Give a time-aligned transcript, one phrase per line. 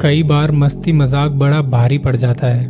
[0.00, 2.64] कई बार मस्ती मज़ाक बड़ा भारी पड़ जाता है।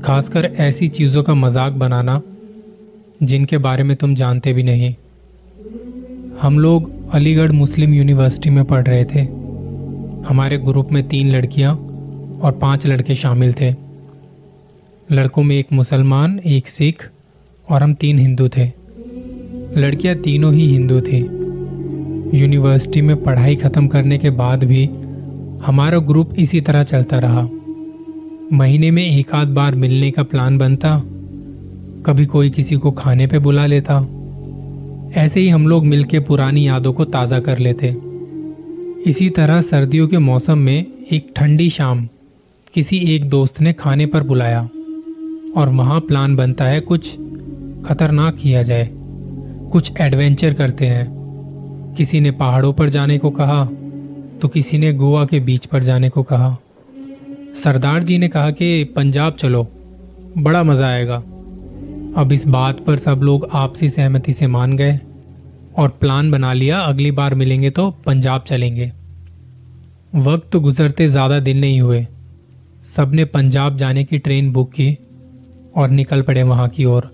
[0.00, 2.20] खासकर ऐसी चीज़ों का मज़ाक बनाना,
[3.22, 4.94] जिनके बारे में तुम जानते भी नहीं।
[6.42, 9.20] हम लोग अलीगढ़ मुस्लिम यूनिवर्सिटी में पढ़ रहे थे।
[10.28, 11.74] हमारे ग्रुप में तीन लड़कियाँ
[12.42, 13.70] और पाँच लड़के शामिल थे।
[15.08, 17.08] लड़कों में एक मुसलमान, एक सिख
[17.68, 18.66] और हम तीन हिंदू थे।
[19.76, 21.20] लड़कियाँ तीनों ही हिंदू थी।
[22.34, 24.88] यूनिवर्सिटी में पढ़ाई ख़त्म करने के बाद भी
[25.66, 27.48] हमारा ग्रुप इसी तरह चलता रहा।
[28.52, 31.02] महीने में एक आध बार मिलने का प्लान बनता।
[32.06, 34.06] कभी कोई किसी को खाने पे बुला लेता।
[35.14, 37.96] ऐसे ही हम लोग मिलके पुरानी यादों को ताज़ा कर लेते।
[39.10, 42.08] इसी तरह सर्दियों के मौसम में एक ठंडी शाम
[42.74, 44.68] किसी एक दोस्त ने खाने पर बुलाया
[45.56, 47.16] और वहाँ प्लान बनता है कुछ
[47.84, 48.90] खतरनाक किया जाए।
[49.72, 51.06] कुछ एडवेंचर करते हैं।
[51.98, 53.68] किसी ने पहाड़ों पर जाने को कहा।
[54.42, 56.56] तो किसी ने गोवा के बीच पर जाने को कहा।
[57.54, 59.68] सरदार जी ने कहा कि, पंजाब चलो,
[60.38, 61.16] बड़ा मज़ा आएगा।
[62.16, 65.00] अब इस बात पर सब लोग आपसी सहमति से मान गए
[65.78, 68.92] और प्लान बना लिया, अगली बार मिलेंगे तो पंजाब चलेंगे।
[70.14, 72.06] वक्त गुजरते ज़्यादा दिन नहीं हुए।
[72.84, 74.98] सबने पंजाब जाने की ट्रेन बुक की
[75.76, 77.10] और निकल पड़े वहाँ की ओर।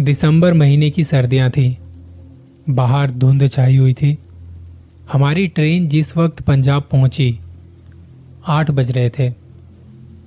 [0.00, 1.78] दिसंबर महीने की सर्दियाँ थी,
[2.70, 4.18] बाहर धुंध छाई हुई थी।
[5.12, 7.38] हमारी ट्रेन जिस वक्त पंजाब पहुँची,
[8.46, 9.28] आठ बज रहे थे।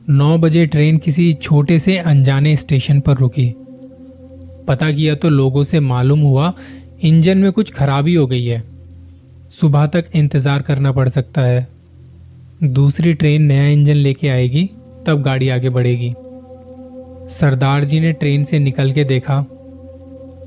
[0.09, 3.53] नौ बजे ट्रेन किसी छोटे से अनजाने स्टेशन पर रुकी।
[4.67, 6.53] पता किया तो लोगों से मालूम हुआ,
[7.02, 8.64] इंजन में कुछ खराबी हो गई है।
[9.52, 11.67] सुबह तक इंतज़ार करना पड़ सकता है।
[12.64, 14.70] दूसरी ट्रेन नया इंजन लेके आएगी,
[15.08, 16.14] तब गाड़ी आगे बढ़ेगी।
[17.30, 19.45] सरदार जी ने ट्रेन से निकल के देखा।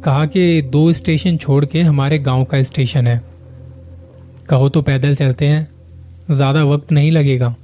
[0.05, 3.30] कहा कि दो स्टेशन छोड़ के हमारे गाँव का स्टेशन है।
[4.51, 5.69] कहो तो पैदल चलते हैं।
[6.31, 7.55] ज़्यादा वक्त नहीं लगेगा।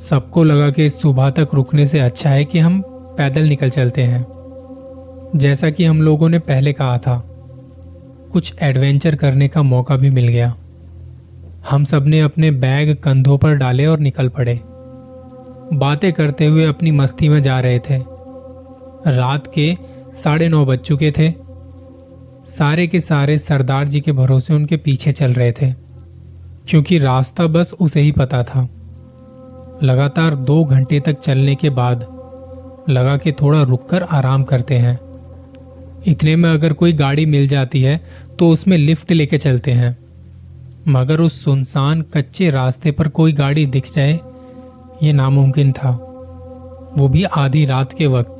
[0.00, 2.80] सबको लगा कि सुबह तक रुकने से अच्छा है कि हम
[3.18, 4.26] पैदल निकल चलते हैं।
[5.36, 7.22] जैसा कि हम लोगों ने पहले कहा था,
[8.32, 10.54] कुछ एडवेंचर करने का मौका भी मिल गया।
[11.70, 14.60] हम सबने अपने बैग कंधों पर डाले और निकल पड़े।
[15.72, 17.98] बातें करते हुए अपनी मस्ती में जा रहे थे।
[19.08, 19.74] रात के
[20.14, 21.32] साढ़े नौ बज चुके थे।
[22.48, 25.72] सारे के सारे सरदार जी के भरोसे उनके पीछे चल रहे थे,
[26.68, 28.68] क्योंकि रास्ता बस उसे ही पता था।
[29.82, 32.06] लगातार दो घंटे तक चलने के बाद
[32.88, 34.98] लगा कि थोड़ा रुककर आराम करते हैं।
[36.06, 38.00] इतने में अगर कोई गाड़ी मिल जाती है
[38.38, 39.96] तो उसमें लिफ्ट लेके चलते हैं।
[40.88, 44.18] मगर उस सुनसान कच्चे रास्ते पर कोई गाड़ी दिख जाए,
[45.02, 45.90] ये नामुमकिन था।
[46.96, 48.35] वो भी आधी रात के वक्त।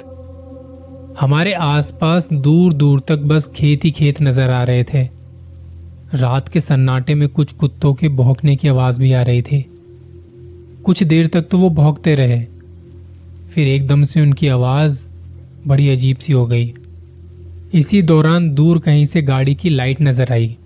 [1.21, 5.03] हमारे आसपास दूर दूर तक बस खेत ही खेत नज़र आ रहे थे।
[6.15, 9.60] रात के सन्नाटे में कुछ कुत्तों के भौंकने की आवाज़ भी आ रही थी।
[10.84, 12.38] कुछ देर तक तो वो भौंकते रहे।
[13.50, 15.04] फिर एकदम से उनकी आवाज़
[15.66, 16.72] बड़ी अजीब सी हो गई।
[17.75, 20.56] इसी दौरान दूर कहीं से गाड़ी की लाइट नज़र आई।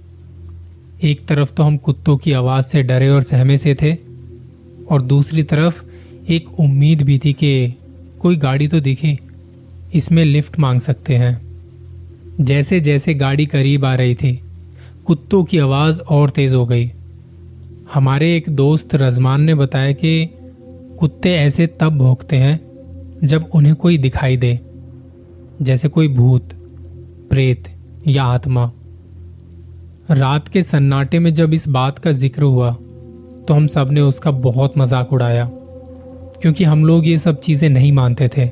[1.04, 3.96] एक तरफ़ तो हम कुत्तों की आवाज़ से डरे और सहमे से थे,
[4.90, 5.82] और दूसरी तरफ़
[6.28, 7.74] एक उम्मीद भी थी कि
[8.20, 9.18] कोई गाड़ी तो दिखे।
[9.92, 11.40] इसमें लिफ्ट मांग सकते हैं।
[12.40, 14.32] जैसे जैसे गाड़ी करीब आ रही थी,
[15.06, 16.90] कुत्तों की आवाज़ और तेज हो गई।
[17.94, 20.28] हमारे एक दोस्त रजमान ने बताया कि
[21.00, 22.58] कुत्ते ऐसे तब भोंकते हैं
[23.24, 24.58] जब उन्हें कोई दिखाई दे,
[25.62, 26.52] जैसे कोई भूत,
[27.30, 27.64] प्रेत
[28.08, 28.70] या आत्मा।
[30.10, 32.70] रात के सन्नाटे में जब इस बात का ज़िक्र हुआ
[33.40, 35.48] तो हम सबने उसका बहुत मज़ाक उड़ाया,
[36.42, 38.46] क्योंकि हम लोग ये सब चीज़ें नहीं मानते थे।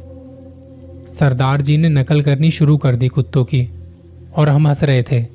[1.18, 3.68] सरदार जी ने नकल करनी शुरू कर दी कुत्तों की,
[4.36, 5.26] और हम हंस रहे थे।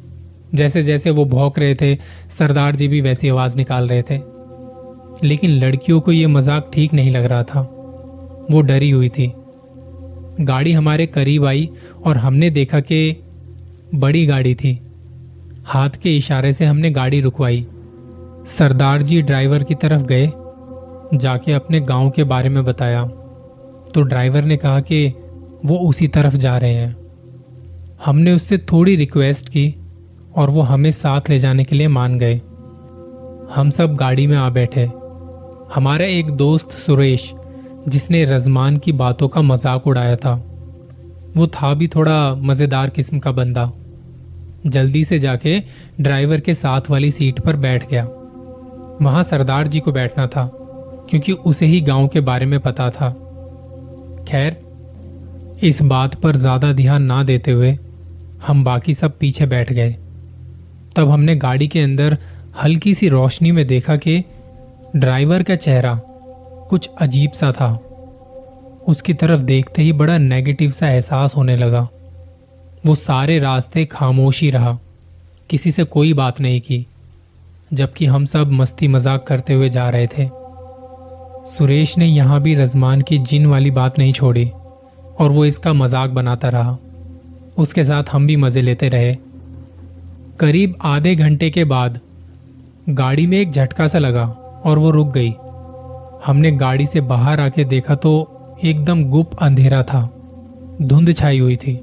[0.56, 1.96] जैसे जैसे वो भौंक रहे थे,
[2.30, 4.20] सरदार जी भी वैसी आवाज़ निकाल रहे थे।
[5.24, 7.62] लेकिन लड़कियों को यह मज़ाक ठीक नहीं लग रहा था।
[8.52, 9.34] वो डरी हुई थी।
[10.42, 11.70] गाड़ी हमारे करीब आई,
[12.06, 13.18] और हमने देखा कि
[13.96, 14.80] बड़ी गाड़ी थी।
[15.66, 17.68] हाथ के इशारे से हमने गाड़ी रुकवाई।
[18.46, 20.28] सरदार जी ड्राइवर की तरफ़ गए,
[21.18, 23.04] जाके अपने गाँव के बारे में बताया।
[23.94, 25.14] तो ड्राइवर ने कहा कि
[25.66, 26.96] वो उसी तरफ़ जा रहे हैं।
[28.06, 29.76] हमने उससे थोड़ी रिक्वेस्ट की
[30.36, 32.36] और वो हमें साथ ले जाने के लिए मान गए।
[33.56, 34.90] हम सब गाड़ी में आ बैठे।
[35.76, 37.34] हमारा एक दोस्त सुरेश,
[37.88, 40.34] जिसने रजमान की बातों का मज़ाक उड़ाया था,
[41.38, 43.72] वो था भी थोड़ा मज़ेदार किस्म का बंदा।
[44.68, 45.60] जल्दी से जाके
[46.02, 48.04] ड्राइवर के साथ वाली सीट पर बैठ गया।
[49.02, 50.50] वहाँ सरदार जी को बैठना था,
[51.10, 53.10] क्योंकि उसे ही गाँव के बारे में पता था।
[54.28, 54.63] खैर
[55.64, 57.72] इस बात पर ज़्यादा ध्यान ना देते हुए
[58.48, 59.92] हम बाकी सब पीछे बैठ गए।
[60.96, 62.18] तब हमने गाड़ी के अंदर
[62.64, 64.18] हल्की सी रोशनी में देखा कि
[64.96, 65.94] ड्राइवर का चेहरा
[66.70, 67.72] कुछ अजीब सा था।
[68.88, 71.88] उसकी तरफ़ देखते ही बड़ा नेगेटिव सा एहसास होने लगा।
[72.86, 74.78] वो सारे रास्ते खामोशी रहा।
[75.50, 76.86] किसी से कोई बात नहीं की,
[77.74, 80.28] जबकि हम सब मस्ती मज़ाक करते हुए जा रहे थे।
[81.48, 84.52] सुरेश ने यहाँ भी रजमान की जिन वाली बात नहीं छोड़ी।
[85.20, 86.78] और वो इसका मज़ाक बनाता रहा।
[87.58, 89.16] उसके साथ हम भी मज़े लेते रहे।
[90.40, 92.00] करीब आधे घंटे के बाद,
[92.90, 94.26] गाड़ी में एक झटका सा लगा
[94.66, 95.34] और वो रुक गई।
[96.26, 98.12] हमने गाड़ी से बाहर आके देखा तो
[98.64, 100.10] एकदम गुप अंधेरा था।
[100.82, 101.80] धुंध छाई हुई थी।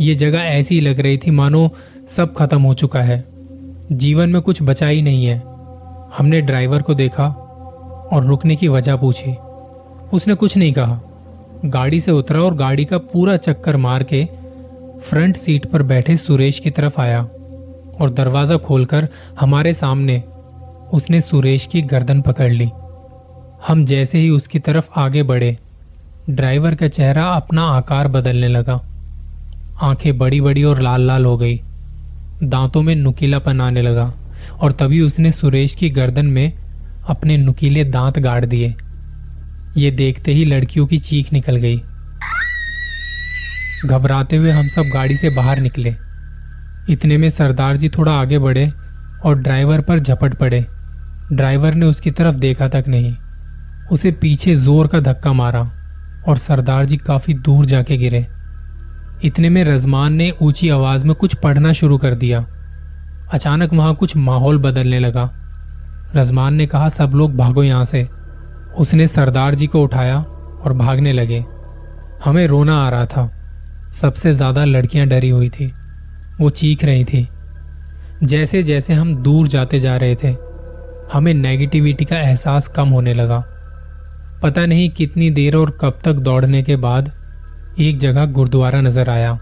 [0.00, 1.68] ये जगह ऐसी लग रही थी मानो
[2.08, 3.24] सब खत्म हो चुका है।
[3.92, 5.42] जीवन में कुछ बचा ही नहीं है।
[6.18, 7.26] हमने ड्राइवर को देखा
[8.12, 9.34] और रुकने की वजह पूछी।
[10.12, 11.00] उसने कुछ नहीं कहा।
[11.64, 14.24] गाड़ी से उतरा और गाड़ी का पूरा चक्कर मार के
[15.00, 17.20] फ्रंट सीट पर बैठे सुरेश की तरफ़ आया
[18.00, 19.08] और दरवाज़ा खोलकर
[19.40, 20.22] हमारे सामने
[20.92, 22.68] उसने सुरेश की गर्दन पकड़ ली।
[23.66, 25.58] हम जैसे ही उसकी तरफ़ आगे बढ़े,
[26.30, 28.80] ड्राइवर का चेहरा अपना आकार बदलने लगा।
[29.82, 31.60] आँखें बड़ी बड़ी और लाल लाल हो गई।
[32.42, 34.12] दांतों में नुकीलापन आने लगा
[34.60, 36.52] और तभी उसने सुरेश की गर्दन में
[37.08, 38.74] अपने नुकीले दांत गाड़ दिए।
[39.76, 41.76] ये देखते ही लड़कियों की चीख निकल गई।
[43.86, 45.94] घबराते हुए हम सब गाड़ी से बाहर निकले।
[46.90, 48.72] इतने में सरदार जी थोड़ा आगे बढ़े
[49.24, 50.66] और ड्राइवर पर झपट पड़े।
[51.32, 53.16] ड्राइवर ने उसकी तरफ़ देखा तक नहीं।
[53.92, 55.70] उसे पीछे ज़ोर का धक्का मारा
[56.28, 58.26] और सरदार जी काफ़ी दूर जाके गिरे।
[59.24, 62.46] इतने में रजमान ने ऊँची आवाज़ में कुछ पढ़ना शुरू कर दिया।
[63.32, 65.30] अचानक वहाँ कुछ माहौल बदलने लगा।
[66.16, 68.08] रजमान ने कहा, सब लोग भागो यहाँ से।
[68.78, 70.18] उसने सरदार जी को उठाया
[70.60, 71.44] और भागने लगे।
[72.24, 73.30] हमें रोना आ रहा था।
[73.92, 75.72] सबसे ज़्यादा लड़कियाँ डरी हुई थी।
[76.40, 77.28] वो चीख रही थी।
[78.22, 80.34] जैसे जैसे हम दूर जाते जा रहे थे,
[81.12, 83.38] हमें नेगेटिविटी का एहसास कम होने लगा।
[84.42, 87.12] पता नहीं कितनी देर और कब तक दौड़ने के बाद
[87.80, 89.38] एक जगह गुरुद्वारा नज़र आया।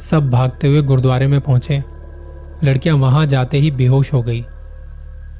[0.00, 1.82] सब भागते हुए गुरुद्वारे में पहुँचे।
[2.64, 4.44] लड़कियाँ वहाँ जाते ही बेहोश हो गई।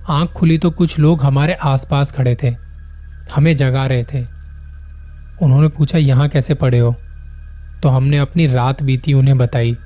[0.08, 2.54] आँख खुली तो कुछ लोग हमारे आसपास खड़े थे।
[3.30, 4.26] हमें जगा रहे थे।
[5.42, 6.96] उन्होंने पूछा, यहाँ कैसे पड़े हो?
[7.82, 9.76] तो हमने अपनी रात बीती उन्हें बताई।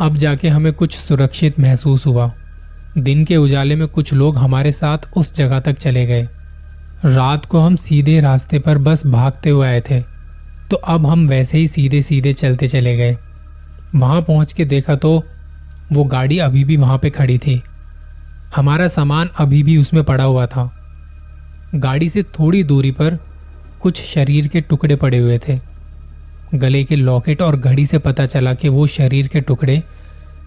[0.00, 2.32] अब जाके हमें कुछ सुरक्षित महसूस हुआ।
[2.98, 6.28] दिन के उजाले में कुछ लोग हमारे साथ उस जगह तक चले गए।
[7.04, 10.00] रात को हम सीधे रास्ते पर बस भागते हुए आए थे।
[10.70, 13.18] तो अब हम वैसे ही सीधे सीधे चलते चले गए।
[13.94, 15.24] वहाँ पहुँच के देखा तो
[15.92, 17.62] वो गाड़ी अभी भी वहाँ पे खड़ी थी।
[18.56, 20.79] हमारा सामान अभी भी उसमें पड़ा हुआ था।
[21.74, 23.18] गाड़ी से थोड़ी दूरी पर
[23.80, 25.58] कुछ शरीर के टुकड़े पड़े हुए थे।
[26.54, 29.82] गले के लॉकेट और घड़ी से पता चला कि वो शरीर के टुकड़े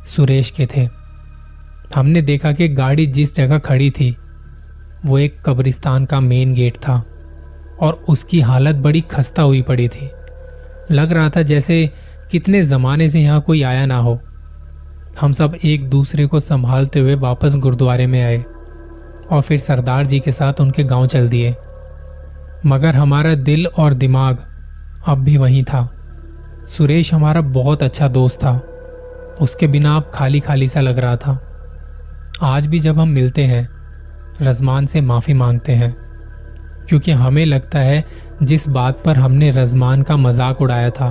[0.07, 0.89] सुरेश के थे।
[1.95, 4.17] हमने देखा कि गाड़ी जिस जगह खड़ी थी,
[5.05, 7.05] वो एक कब्रिस्तान का मेन गेट था
[7.79, 10.09] और उसकी हालत बड़ी खस्ता हुई पड़ी थी।
[10.91, 11.89] लग रहा था जैसे
[12.31, 14.19] कितने जमाने से यहाँ कोई आया ना हो।
[15.21, 18.45] हम सब एक दूसरे को संभालते हुए वापस गुरुद्वारे में आए।
[19.33, 21.55] और फिर सरदार जी के साथ उनके गाँव चल दिए।
[22.65, 24.45] मगर हमारा दिल और दिमाग
[25.07, 25.89] अब भी वहीं था।
[26.67, 28.61] सुरेश हमारा बहुत अच्छा दोस्त था।
[29.41, 31.39] उसके बिना अब खाली खाली सा लग रहा था।
[32.41, 33.67] आज भी जब हम मिलते हैं,
[34.41, 35.95] रजमान से माफ़ी मांगते हैं।
[36.89, 38.03] क्योंकि हमें लगता है
[38.43, 41.09] जिस बात पर हमने रजमान का मज़ाक उड़ाया था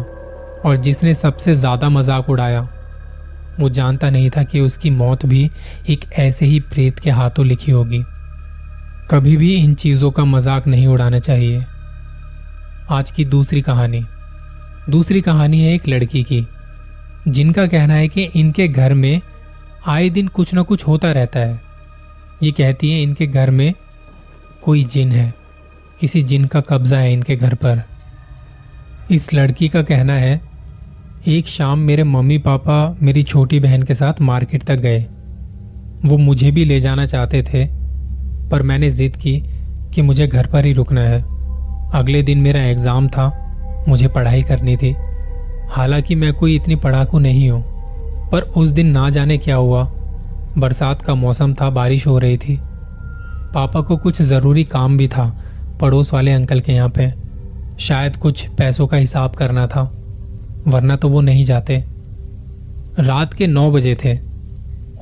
[0.64, 2.68] और जिसने सबसे ज़्यादा मज़ाक उड़ाया,
[3.60, 5.50] वो जानता नहीं था कि उसकी मौत भी
[5.90, 8.02] एक ऐसे ही प्रेत के हाथों लिखी होगी।
[9.12, 11.62] कभी भी इन चीज़ों का मज़ाक नहीं उड़ाना चाहिए।
[12.90, 14.00] आज की दूसरी कहानी।
[14.90, 16.40] दूसरी कहानी है एक लड़की की,
[17.28, 19.20] जिनका कहना है कि इनके घर में
[19.86, 21.60] आए दिन कुछ ना कुछ होता रहता है।
[22.42, 23.74] ये कहती है, इनके घर में
[24.62, 25.32] कोई जिन है,
[26.00, 27.82] किसी जिन का कब्जा है इनके घर पर।
[29.10, 30.40] इस लड़की का कहना है,
[31.28, 35.06] एक शाम मेरे मम्मी पापा मेरी छोटी बहन के साथ मार्केट तक गए।
[36.04, 37.81] वो मुझे भी ले जाना चाहते थे
[38.52, 39.42] पर मैंने जिद की
[39.94, 41.20] कि मुझे घर पर ही रुकना है।
[41.94, 44.94] अगले दिन मेरा एग्ज़ाम था, मुझे पढ़ाई करनी थी।
[45.70, 47.62] हालाँकि मैं कोई इतनी पढ़ाकू नहीं हूँ,
[48.30, 49.84] पर उस दिन ना जाने क्या हुआ।
[50.58, 52.58] बरसात का मौसम था, बारिश हो रही थी।
[53.54, 55.26] पापा को कुछ ज़रूरी काम भी था,
[55.80, 57.12] पड़ोस वाले अंकल के यहाँ पे।
[57.78, 59.82] शायद कुछ पैसों का हिसाब करना था,
[60.68, 61.84] वरना तो वो नहीं जाते।
[62.98, 64.18] रात के नौ बजे थे।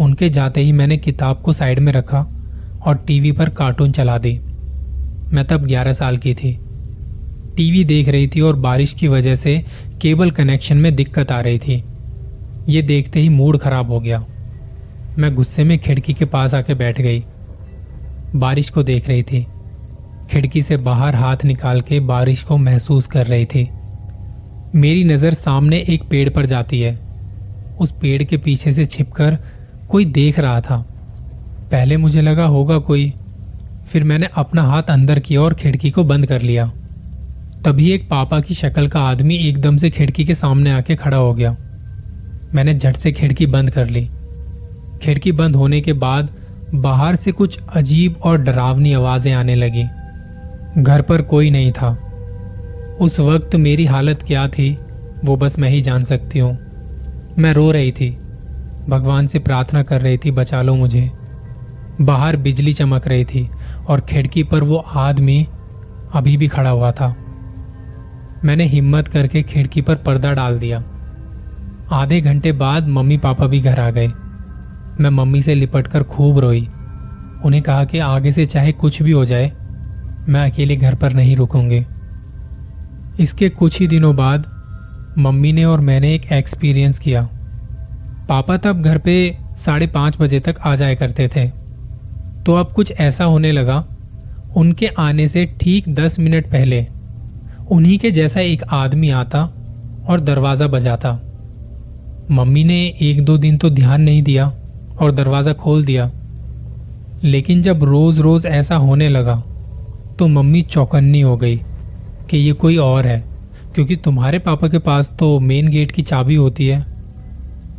[0.00, 2.26] उनके जाते ही मैंने किताब को साइड में रखा।
[2.86, 4.38] और टीवी पर कार्टून चला दी।
[5.32, 6.58] मैं तब ग्यारह साल की थी।
[7.56, 9.64] टीवी देख रही थी और बारिश की वजह से
[10.02, 11.84] केबल कनेक्शन में दिक्कत आ रही थी।
[12.68, 14.24] ये देखते ही मूड खराब हो गया।
[15.18, 17.24] मैं गुस्से में खिड़की के पास आके बैठ गई।
[18.36, 19.46] बारिश को देख रही थी।
[20.30, 23.68] खिड़की से बाहर हाथ निकाल के बारिश को महसूस कर रही थी।
[24.74, 26.98] मेरी नज़र सामने एक पेड़ पर जाती है।
[27.80, 29.38] उस पेड़ के पीछे से छिपकर
[29.88, 30.89] कोई देख रहा था।
[31.70, 33.12] पहले मुझे लगा होगा कोई।
[33.88, 36.72] फिर मैंने अपना हाथ अंदर किया और खिड़की को बंद कर लिया।
[37.64, 41.34] तभी एक पापा की शक्ल का आदमी एकदम से खिड़की के सामने आके खड़ा हो
[41.34, 41.56] गया।
[42.54, 44.08] मैंने झट से खिड़की बंद कर ली।
[45.02, 46.30] खिड़की बंद होने के बाद
[46.74, 49.84] बाहर से कुछ अजीब और डरावनी आवाज़ें आने लगी।
[50.82, 51.98] घर पर कोई नहीं था।
[53.00, 54.78] उस वक्त मेरी हालत क्या थी,
[55.24, 56.58] वो बस मैं ही जान सकती हूँ।
[57.38, 58.10] मैं रो रही थी।
[58.88, 61.10] भगवान से प्रार्थना कर रही थी, बचा लो मुझे।
[62.00, 63.50] बाहर बिजली चमक रही थी
[63.88, 65.46] और खिड़की पर वो आदमी
[66.14, 67.14] अभी भी खड़ा हुआ था।
[68.44, 70.84] मैंने हिम्मत करके खिड़की पर पर्दा डाल दिया।
[71.92, 74.08] आधे घंटे बाद मम्मी पापा भी घर आ गए।
[75.00, 76.68] मैं मम्मी से लिपटकर खूब रोई।
[77.44, 79.52] उन्हें कहा कि आगे से चाहे कुछ भी हो जाए,
[80.28, 81.86] मैं अकेले घर पर नहीं रुकूँगी।
[83.22, 84.46] इसके कुछ ही दिनों बाद
[85.18, 87.28] मम्मी ने और मैंने एक एक्सपीरियंस किया।
[88.28, 91.59] पापा तब घर पे साढ़े पाँच बजे तक आ जाया करते थे।
[92.50, 93.76] तो अब कुछ ऐसा होने लगा।
[94.56, 96.80] उनके आने से ठीक दस मिनट पहले,
[97.70, 99.42] उन्हीं के जैसा एक आदमी आता
[100.08, 101.12] और दरवाज़ा बजाता।
[102.30, 104.46] मम्मी ने एक दो दिन तो ध्यान नहीं दिया
[105.00, 106.10] और दरवाज़ा खोल दिया।
[107.24, 109.36] लेकिन जब रोज रोज ऐसा होने लगा
[110.18, 111.56] तो मम्मी चौकन्नी हो गई
[112.30, 113.22] कि ये कोई और है,
[113.74, 116.84] क्योंकि तुम्हारे पापा के पास तो मेन गेट की चाबी होती है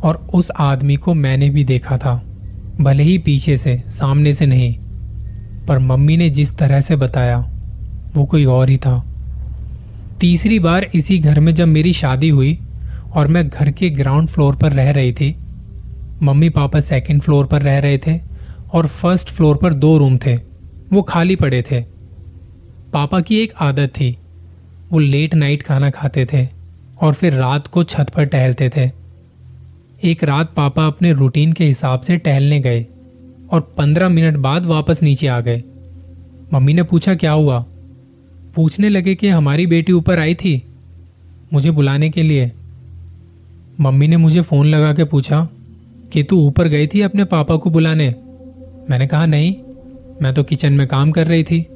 [0.00, 2.20] और उस आदमी को मैंने भी देखा था।
[2.82, 4.74] भले ही पीछे से, सामने से नहीं,
[5.66, 7.38] पर मम्मी ने जिस तरह से बताया,
[8.14, 8.98] वो कोई और ही था।
[10.20, 12.58] तीसरी बार इसी घर में जब मेरी शादी हुई
[13.14, 15.34] और मैं घर के ग्राउंड फ्लोर पर रह रही थी,
[16.22, 18.18] मम्मी पापा सेकंड फ्लोर पर रह रहे थे
[18.72, 20.34] और फ़र्स्ट फ्लोर पर दो रूम थे,
[20.92, 21.80] वो खाली पड़े थे।
[22.92, 24.16] पापा की एक आदत थी,
[24.92, 26.46] वो लेट नाइट खाना खाते थे
[27.00, 29.01] और फिर रात को छत पर टहलते थे।
[30.04, 32.86] एक रात पापा अपने रूटीन के हिसाब से टहलने गए
[33.50, 35.62] और पंद्रह मिनट बाद वापस नीचे आ गए।
[36.54, 37.66] मम्मी ने पूछा, क्या हुआ?
[38.54, 40.62] पूछने लगे कि हमारी बेटी ऊपर आई थी
[41.52, 42.52] मुझे बुलाने के लिए।
[43.80, 45.48] मम्मी ने मुझे फ़ोन लगा के पूछा,
[46.12, 48.14] कि तू ऊपर गई थी अपने पापा को बुलाने?
[48.90, 49.56] मैंने कहा, नहीं,
[50.22, 51.66] मैं तो किचन में काम कर रही थी।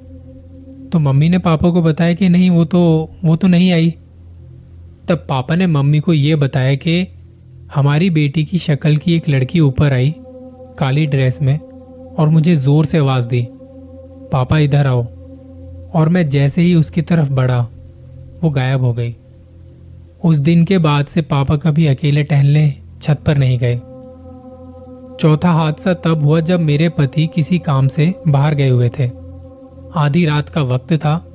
[0.93, 3.95] तो मम्मी ने पापा को बताया कि नहीं, वो तो वो तो नहीं आई।
[5.09, 7.07] तब पापा ने मम्मी को यह बताया कि
[7.75, 10.15] हमारी बेटी की शक्ल की एक लड़की ऊपर आई,
[10.79, 11.59] काली ड्रेस में,
[12.19, 13.49] और मुझे ज़ोर से आवाज़ दी,
[14.33, 15.07] पापा, इधर आओ।
[15.95, 17.69] और मैं जैसे ही उसकी तरफ़ बढ़ा,
[18.45, 19.17] वो गायब हो गई।
[20.25, 23.77] उस दिन के बाद से पापा कभी अकेले टहलने छत पर नहीं गए।
[25.21, 29.11] चौथा हादसा तब हुआ जब मेरे पति किसी काम से बाहर गए हुए थे।
[29.95, 31.27] आधी रात का वक्त था,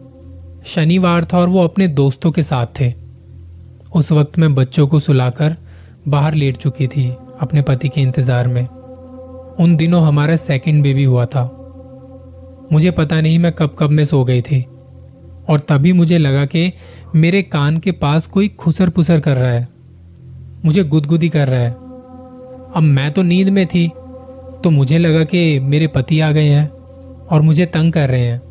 [0.66, 2.94] शनिवार था और वो अपने दोस्तों के साथ थे।
[3.96, 5.58] उस वक्त मैं बच्चों को सुलाकर
[6.12, 8.68] बाहर लेट चुकी थी अपने पति के इंतज़ार में।
[9.60, 11.44] उन दिनों हमारा सेकंड बेबी हुआ था।
[12.72, 14.66] मुझे पता नहीं मैं कब कब में सो गई थी।
[15.50, 16.72] और तभी मुझे लगा कि
[17.16, 19.68] मेरे कान के पास कोई खुसर पुसर कर रहा है।
[20.66, 21.72] मुझे गुदगुदी कर रहा है।
[22.76, 23.88] अब मैं तो नींद में थी
[24.64, 26.70] तो मुझे लगा कि मेरे पति आ गए हैं
[27.32, 28.42] और मुझे तंग कर रहे हैं।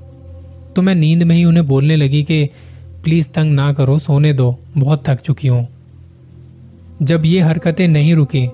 [0.76, 2.48] तो मैं नींद में ही उन्हें बोलने लगी कि,
[3.04, 5.68] प्लीज़ तंग ना करो, सोने दो, बहुत थक चुकी हूँ।
[7.02, 8.46] जब ये हरकतें नहीं रुकी,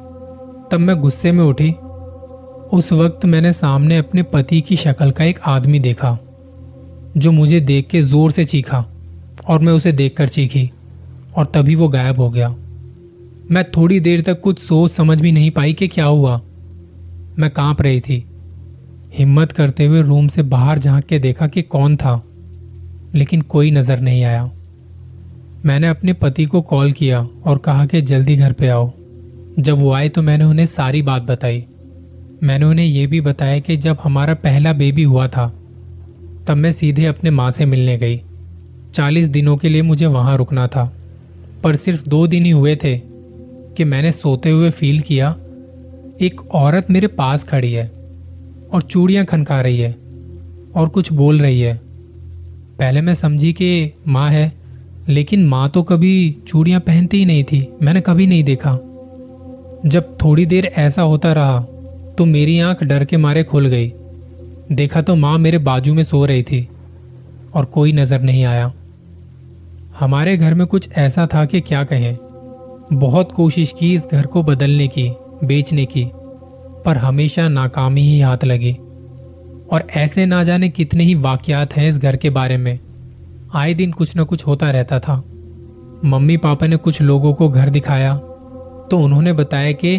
[0.72, 1.70] तब मैं गुस्से में उठी।
[2.72, 6.16] उस वक्त मैंने सामने अपने पति की शक्ल का एक आदमी देखा,
[7.16, 8.84] जो मुझे देख के ज़ोर से चीखा
[9.48, 10.70] और मैं उसे देखकर चीखी
[11.36, 12.54] और तभी वो गायब हो गया।
[13.50, 16.40] मैं थोड़ी देर तक कुछ सोच समझ भी नहीं पाई कि क्या हुआ।
[17.38, 18.24] मैं काँप रही थी।
[19.14, 22.22] हिम्मत करते हुए रूम से बाहर झाँक के देखा कि कौन था,
[23.14, 24.50] लेकिन कोई नज़र नहीं आया।
[25.66, 28.92] मैंने अपने पति को कॉल किया और कहा कि जल्दी घर पे आओ।
[29.58, 31.64] जब वो आए तो मैंने उन्हें सारी बात बताई।
[32.42, 35.54] मैंने उन्हें यह भी बताया कि जब हमारा पहला बेबी हुआ था,
[36.46, 38.22] तब मैं सीधे अपने माँ से मिलने गई।
[38.94, 40.92] चालीस दिनों के लिए मुझे वहाँ रुकना था।
[41.62, 42.98] पर सिर्फ़ दो दिन ही हुए थे
[43.76, 45.36] कि मैंने सोते हुए फील किया,
[46.20, 47.92] एक औरत मेरे पास खड़ी है
[48.72, 49.96] और चूड़ियाँ खनका रही है
[50.74, 51.80] और कुछ बोल रही है।
[52.78, 54.55] पहले मैं समझी कि माँ है
[55.08, 58.72] लेकिन माँ तो कभी चूड़ियाँ पहनती ही नहीं थी, मैंने कभी नहीं देखा।
[59.86, 61.60] जब थोड़ी देर ऐसा होता रहा
[62.18, 63.92] तो मेरी आँख डर के मारे खुल गई।
[64.72, 66.68] देखा तो माँ मेरे बाजू में सो रही थी,
[67.54, 68.72] और कोई नज़र नहीं आया।
[69.98, 72.16] हमारे घर में कुछ ऐसा था कि क्या कहें,
[72.92, 75.08] बहुत कोशिश की इस घर को बदलने की,
[75.44, 76.04] बेचने की,
[76.84, 78.72] पर हमेशा नाकामी ही हाथ लगी।
[79.72, 82.78] और ऐसे ना जाने कितने ही वाकयात हैं इस घर के बारे में।
[83.54, 85.16] आए दिन कुछ न कुछ होता रहता था।
[86.04, 88.16] मम्मी पापा ने कुछ लोगों को घर दिखाया
[88.90, 89.96] तो उन्होंने बताया कि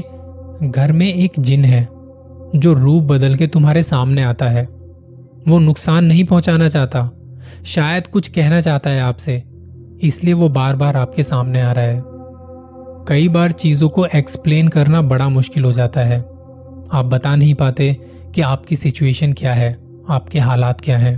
[0.63, 1.87] घर में एक जिन है,
[2.55, 4.63] जो रूप बदल के तुम्हारे सामने आता है।
[5.47, 7.09] वो नुकसान नहीं पहुंचाना चाहता,
[7.65, 9.43] शायद कुछ कहना चाहता है आपसे,
[10.01, 12.01] इसलिए वो बार बार आपके सामने आ रहा है।
[13.07, 16.19] कई बार चीज़ों को एक्सप्लेन करना बड़ा मुश्किल हो जाता है।
[16.91, 17.93] आप बता नहीं पाते
[18.35, 19.71] कि आपकी सिचुएशन क्या है,
[20.09, 21.17] आपके हालात क्या हैं।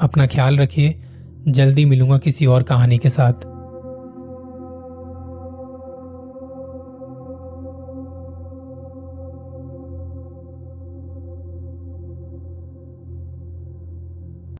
[0.00, 1.00] अपना ख्याल रखिए
[1.48, 3.32] जल्दी मिलूँगा किसी और कहानी के साथ।